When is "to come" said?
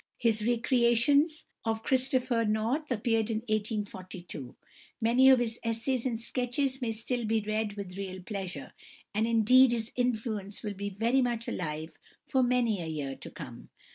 13.17-13.69